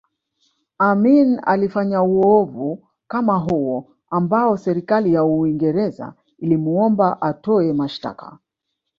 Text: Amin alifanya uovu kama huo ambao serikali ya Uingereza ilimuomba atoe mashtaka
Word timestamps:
Amin 0.79 1.39
alifanya 1.43 2.03
uovu 2.03 2.87
kama 3.07 3.37
huo 3.37 3.95
ambao 4.09 4.57
serikali 4.57 5.13
ya 5.13 5.23
Uingereza 5.23 6.13
ilimuomba 6.37 7.21
atoe 7.21 7.73
mashtaka 7.73 8.37